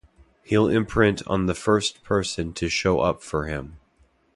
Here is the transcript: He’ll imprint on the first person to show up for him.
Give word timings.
He’ll 0.41 0.67
imprint 0.67 1.21
on 1.27 1.45
the 1.45 1.53
first 1.53 2.01
person 2.03 2.53
to 2.53 2.69
show 2.69 3.01
up 3.01 3.21
for 3.21 3.45
him. 3.45 3.77